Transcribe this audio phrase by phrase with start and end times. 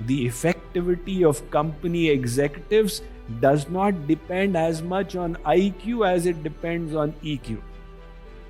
[0.00, 3.02] the effectivity of company executives
[3.40, 7.60] does not depend as much on IQ as it depends on EQ.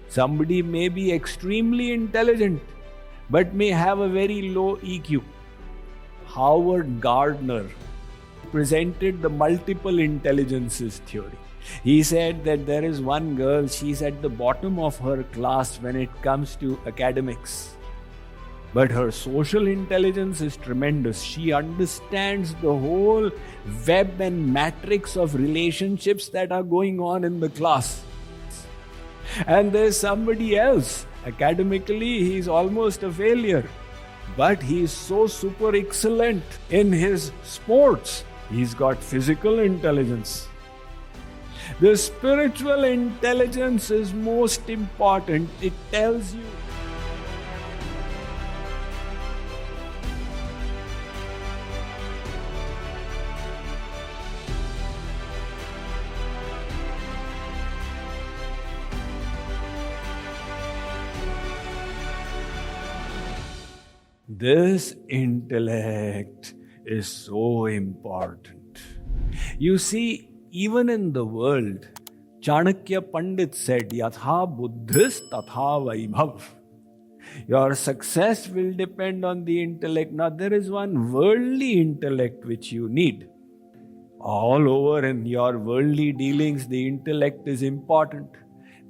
[0.09, 2.63] Somebody may be extremely intelligent
[3.31, 5.23] but may have a very low EQ.
[6.27, 7.67] Howard Gardner
[8.53, 11.39] presented the multiple intelligences theory.
[11.83, 15.97] He said that there is one girl, she's at the bottom of her class when
[15.97, 17.76] it comes to academics.
[18.75, 21.23] But her social intelligence is tremendous.
[21.23, 23.31] She understands the whole
[23.87, 28.03] web and matrix of relationships that are going on in the class.
[29.47, 31.07] And there's somebody else.
[31.25, 33.69] Academically, he's almost a failure.
[34.37, 38.25] But he's so super excellent in his sports.
[38.51, 40.49] He's got physical intelligence.
[41.81, 45.51] The spiritual intelligence is most important.
[45.61, 46.45] It tells you.
[64.39, 66.53] This intellect
[66.85, 68.81] is so important.
[69.59, 71.89] You see, even in the world,
[72.41, 76.43] Chanakya Pandit said, Yatha Buddhis Tatha Vaibhav.
[77.49, 80.13] Your success will depend on the intellect.
[80.13, 83.29] Now, there is one worldly intellect which you need.
[84.21, 88.29] All over in your worldly dealings, the intellect is important.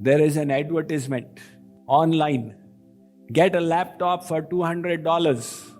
[0.00, 1.38] There is an advertisement
[1.86, 2.56] online
[3.32, 5.72] Get a laptop for $200,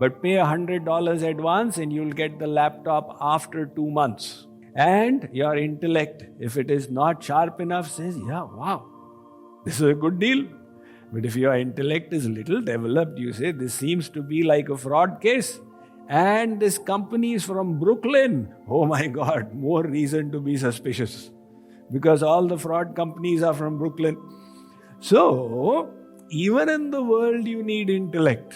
[0.00, 4.46] but pay $100 advance and you'll get the laptop after two months.
[4.74, 8.84] And your intellect, if it is not sharp enough, says, Yeah, wow,
[9.64, 10.46] this is a good deal.
[11.12, 14.76] But if your intellect is little developed, you say, This seems to be like a
[14.76, 15.60] fraud case.
[16.08, 18.54] And this company is from Brooklyn.
[18.68, 21.30] Oh my God, more reason to be suspicious.
[21.92, 24.16] Because all the fraud companies are from Brooklyn.
[25.00, 25.92] So,
[26.30, 28.54] even in the world, you need intellect.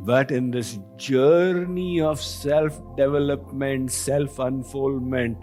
[0.00, 5.38] But in this journey of self development, self unfoldment,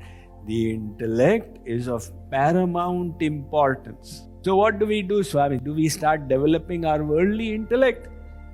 [0.46, 4.28] the intellect is of paramount importance.
[4.44, 5.60] So, what do we do, Swami?
[5.60, 8.08] Do we start developing our worldly intellect?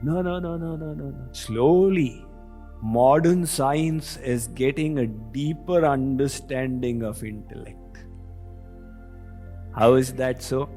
[0.03, 1.27] No, no, no, no, no, no, no.
[1.31, 2.25] Slowly,
[2.81, 7.77] modern science is getting a deeper understanding of intellect.
[9.75, 10.69] How is that so?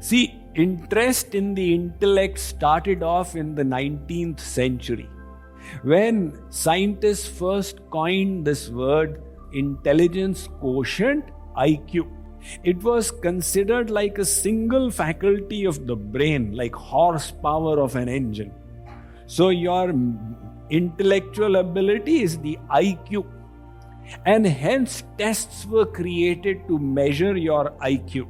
[0.00, 5.08] See, interest in the intellect started off in the 19th century
[5.82, 6.18] when
[6.50, 11.24] scientists first coined this word intelligence quotient
[11.56, 12.10] IQ.
[12.64, 18.52] It was considered like a single faculty of the brain, like horsepower of an engine.
[19.26, 19.92] So, your
[20.70, 23.26] intellectual ability is the IQ.
[24.24, 28.28] And hence, tests were created to measure your IQ.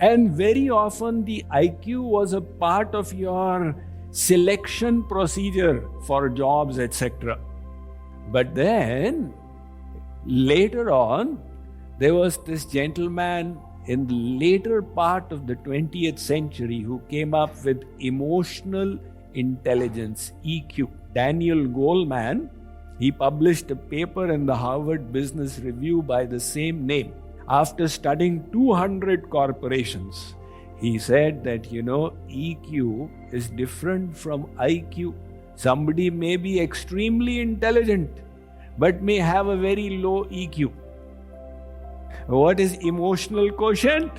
[0.00, 3.76] And very often, the IQ was a part of your
[4.10, 7.38] selection procedure for jobs, etc.
[8.30, 9.34] But then,
[10.24, 11.38] later on,
[11.98, 17.64] there was this gentleman in the later part of the 20th century who came up
[17.64, 18.98] with emotional
[19.34, 20.88] intelligence, EQ.
[21.14, 22.48] Daniel Goleman,
[22.98, 27.12] he published a paper in the Harvard Business Review by the same name
[27.48, 30.34] after studying 200 corporations,
[30.80, 35.14] he said that, you know, EQ is different from IQ.
[35.56, 38.10] Somebody may be extremely intelligent,
[38.78, 40.72] but may have a very low EQ.
[42.26, 44.10] What is emotional quotient?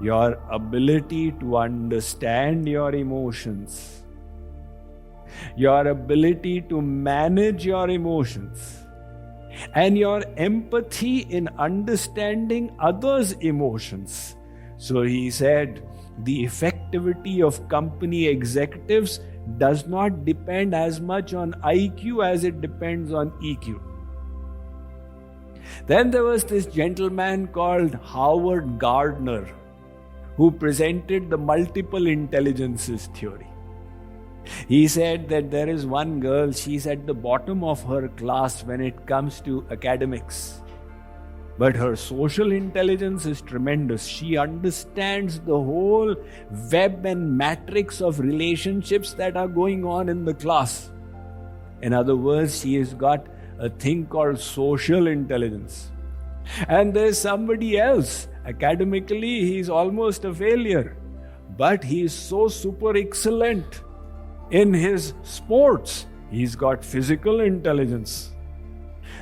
[0.00, 4.02] Your ability to understand your emotions,
[5.56, 8.83] your ability to manage your emotions
[9.74, 14.36] and your empathy in understanding others' emotions.
[14.76, 15.82] So he said,
[16.22, 19.20] the effectivity of company executives
[19.58, 23.80] does not depend as much on IQ as it depends on EQ.
[25.86, 29.48] Then there was this gentleman called Howard Gardner
[30.36, 33.46] who presented the multiple intelligences theory.
[34.68, 38.80] He said that there is one girl, she's at the bottom of her class when
[38.80, 40.60] it comes to academics.
[41.56, 44.04] But her social intelligence is tremendous.
[44.04, 46.16] She understands the whole
[46.72, 50.90] web and matrix of relationships that are going on in the class.
[51.80, 53.26] In other words, she has got
[53.58, 55.92] a thing called social intelligence.
[56.68, 58.26] And there's somebody else.
[58.44, 60.96] Academically, he's almost a failure.
[61.56, 63.82] But he is so super excellent
[64.50, 66.06] in his sports.
[66.30, 68.32] He's got physical intelligence.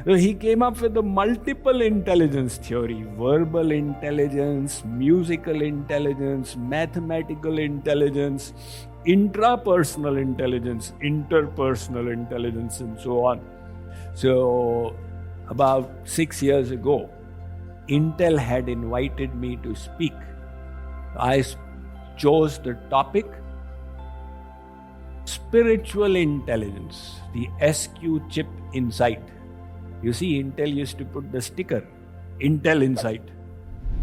[0.04, 8.52] So he came up with the multiple intelligence theory verbal intelligence, musical intelligence, mathematical intelligence,
[9.06, 13.40] intrapersonal intelligence, interpersonal intelligence, and so on.
[14.14, 14.96] So,
[15.48, 17.10] about six years ago,
[17.88, 20.14] Intel had invited me to speak.
[21.18, 21.44] I
[22.16, 23.26] chose the topic
[25.52, 29.22] spiritual intelligence, the SQ chip inside.
[30.02, 31.86] You see, Intel used to put the sticker
[32.40, 33.30] Intel inside.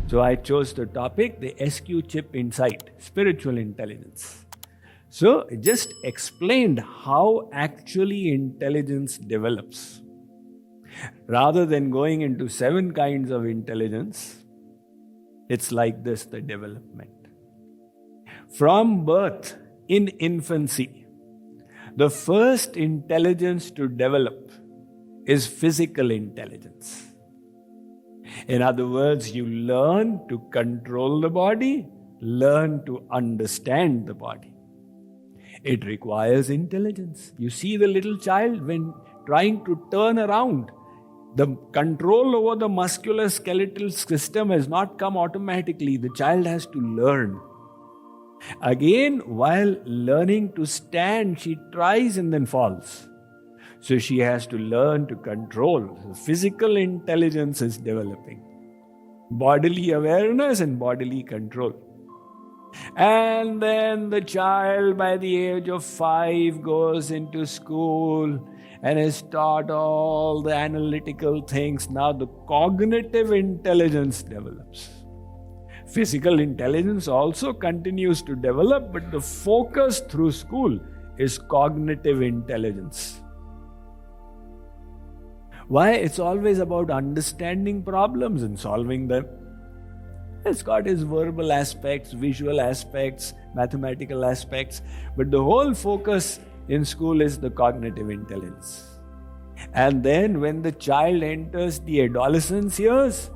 [0.05, 4.45] So I chose the topic the SQ chip inside, spiritual intelligence.
[5.09, 10.01] So it just explained how actually intelligence develops.
[11.25, 14.43] Rather than going into seven kinds of intelligence,
[15.49, 17.09] it's like this the development.
[18.55, 19.57] From birth,
[19.87, 20.98] in infancy,
[21.99, 24.51] the first intelligence to develop
[25.25, 27.07] is physical intelligence.
[28.47, 31.87] In other words, you learn to control the body,
[32.21, 34.53] learn to understand the body.
[35.63, 37.33] It requires intelligence.
[37.37, 38.93] You see the little child when
[39.25, 40.71] trying to turn around,
[41.35, 45.97] the control over the musculoskeletal system has not come automatically.
[45.97, 47.41] The child has to learn.
[48.61, 53.07] Again, while learning to stand, she tries and then falls.
[53.81, 55.97] So she has to learn to control.
[56.25, 58.43] Physical intelligence is developing,
[59.31, 61.73] bodily awareness and bodily control.
[62.95, 68.47] And then the child, by the age of five, goes into school
[68.83, 71.89] and is taught all the analytical things.
[71.89, 74.89] Now the cognitive intelligence develops.
[75.91, 80.79] Physical intelligence also continues to develop, but the focus through school
[81.17, 83.21] is cognitive intelligence.
[85.67, 85.93] Why?
[85.93, 89.25] It's always about understanding problems and solving them.
[90.45, 94.81] It's got its verbal aspects, visual aspects, mathematical aspects,
[95.17, 96.39] but the whole focus
[96.69, 98.99] in school is the cognitive intelligence.
[99.73, 103.31] And then when the child enters the adolescence years,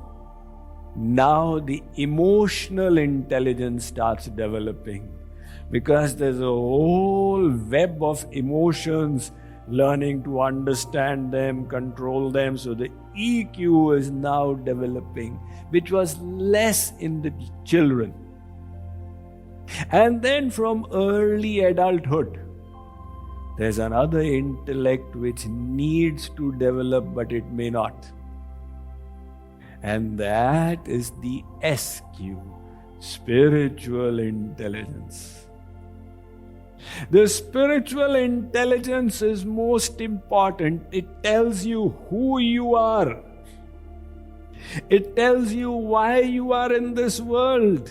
[0.96, 5.08] now the emotional intelligence starts developing
[5.70, 9.32] because there's a whole web of emotions
[9.68, 12.56] learning to understand them, control them.
[12.56, 15.34] So the EQ is now developing,
[15.70, 17.32] which was less in the
[17.64, 18.14] children.
[19.90, 22.40] And then from early adulthood,
[23.56, 28.10] there's another intellect which needs to develop, but it may not.
[29.84, 31.44] And that is the
[31.76, 32.38] SQ,
[33.00, 35.46] spiritual intelligence.
[37.10, 40.86] The spiritual intelligence is most important.
[40.90, 43.20] It tells you who you are.
[44.88, 47.90] It tells you why you are in this world.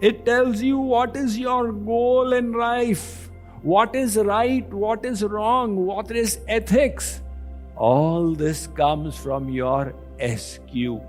[0.00, 3.28] It tells you what is your goal in life,
[3.60, 7.20] what is right, what is wrong, what is ethics.
[7.76, 11.00] All this comes from your SQ.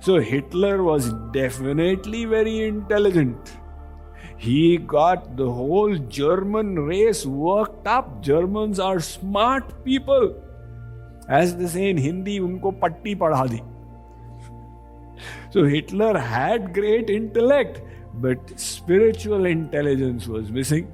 [0.00, 3.56] So Hitler was definitely very intelligent.
[4.36, 8.22] He got the whole German race worked up.
[8.22, 10.34] Germans are smart people.
[11.28, 13.62] As they say in Hindi, unko patti padha di.
[15.50, 17.80] So Hitler had great intellect,
[18.14, 20.92] but spiritual intelligence was missing.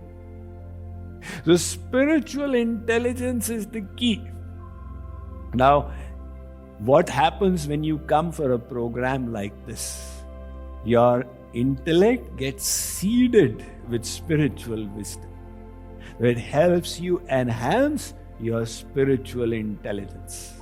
[1.44, 4.22] So spiritual intelligence is the key.
[5.54, 5.90] Now,
[6.84, 10.22] what happens when you come for a program like this?
[10.84, 15.30] Your intellect gets seeded with spiritual wisdom.
[16.20, 20.54] It helps you enhance your spiritual intelligence.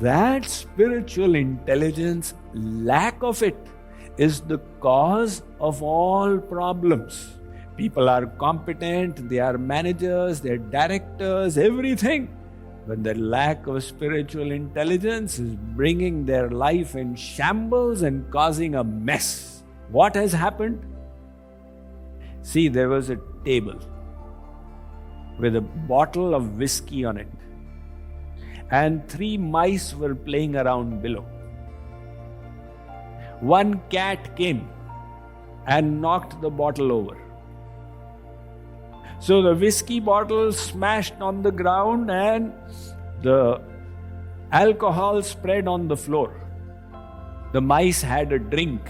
[0.00, 3.56] That spiritual intelligence, lack of it,
[4.16, 7.36] is the cause of all problems.
[7.76, 12.30] People are competent, they are managers, they're directors, everything
[12.86, 18.82] when the lack of spiritual intelligence is bringing their life in shambles and causing a
[18.82, 19.62] mess.
[19.90, 20.84] What has happened?
[22.42, 23.78] See, there was a table
[25.38, 27.28] with a bottle of whiskey on it,
[28.70, 31.24] and three mice were playing around below.
[33.40, 34.68] One cat came
[35.66, 37.16] and knocked the bottle over.
[39.26, 42.52] So the whiskey bottle smashed on the ground and
[43.22, 43.60] the
[44.50, 46.34] alcohol spread on the floor.
[47.52, 48.80] The mice had a drink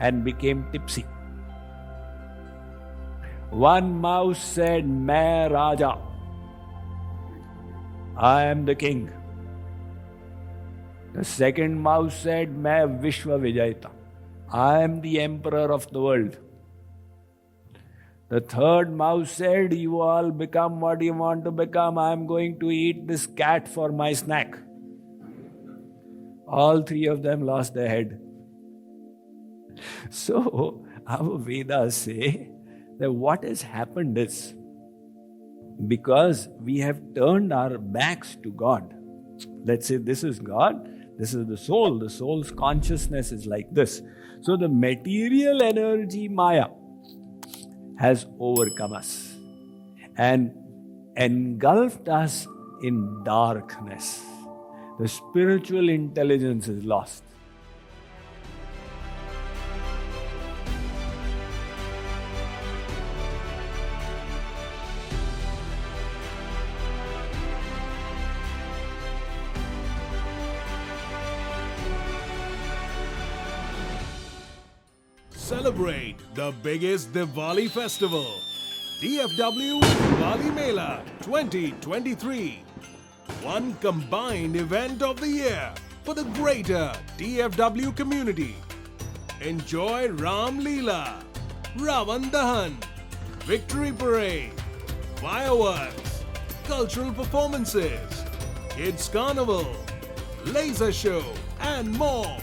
[0.00, 1.04] and became tipsy.
[3.50, 5.98] One mouse said, Main Raja.
[8.16, 9.10] I am the king.
[11.12, 13.90] The second mouse said, मैं Vishwa Vijayata.
[14.50, 16.38] I am the emperor of the world.
[18.28, 21.96] The third mouse said, You all become what you want to become.
[21.96, 24.58] I am going to eat this cat for my snack.
[26.48, 28.20] All three of them lost their head.
[30.10, 32.50] So, our Vedas say
[32.98, 34.54] that what has happened is
[35.86, 38.94] because we have turned our backs to God.
[39.64, 41.98] Let's say this is God, this is the soul.
[41.98, 44.02] The soul's consciousness is like this.
[44.40, 46.66] So the material energy, Maya,
[47.98, 49.34] has overcome us
[50.16, 50.52] and
[51.16, 52.46] engulfed us
[52.82, 54.22] in darkness.
[54.98, 57.25] The spiritual intelligence is lost.
[75.46, 78.26] Celebrate the biggest Diwali festival,
[79.00, 82.64] DFW Diwali Mela 2023.
[83.44, 85.72] One combined event of the year
[86.02, 88.56] for the greater DFW community.
[89.40, 91.22] Enjoy Ram Leela,
[91.76, 92.74] Ravan Dahan,
[93.44, 94.50] Victory Parade,
[95.22, 96.24] fireworks,
[96.64, 98.24] cultural performances,
[98.70, 99.76] kids carnival,
[100.46, 101.22] laser show,
[101.60, 102.36] and more.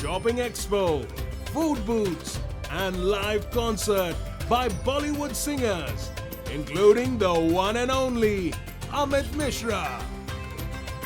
[0.00, 1.06] Shopping expo,
[1.54, 2.40] food booths,
[2.72, 4.16] and live concert
[4.48, 6.10] by Bollywood singers,
[6.52, 8.52] including the one and only
[8.90, 10.02] Amit Mishra,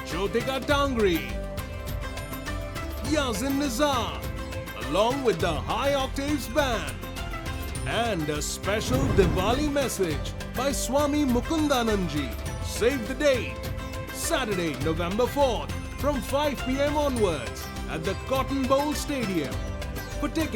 [0.07, 1.21] Jyotica Tangri,
[3.13, 4.19] Yazin Nizam,
[4.89, 6.97] along with the High Octaves Band,
[7.87, 12.33] and a special Diwali message by Swami Mukundanandji.
[12.65, 13.71] Save the date,
[14.15, 16.97] Saturday, November 4th, from 5 p.m.
[16.97, 19.55] onwards at the Cotton Bowl Stadium.
[20.21, 20.47] For tickets,